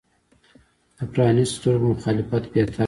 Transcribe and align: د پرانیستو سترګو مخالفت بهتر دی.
د 0.97 0.99
پرانیستو 1.13 1.55
سترګو 1.57 1.87
مخالفت 1.95 2.43
بهتر 2.53 2.71
دی. 2.77 2.79